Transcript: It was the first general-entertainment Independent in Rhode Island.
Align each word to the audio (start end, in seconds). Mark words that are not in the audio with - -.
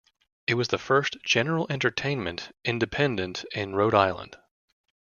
It 0.47 0.55
was 0.55 0.69
the 0.69 0.79
first 0.79 1.17
general-entertainment 1.23 2.55
Independent 2.65 3.45
in 3.53 3.75
Rhode 3.75 3.93
Island. 3.93 4.35